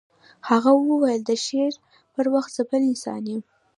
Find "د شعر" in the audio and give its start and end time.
1.25-1.73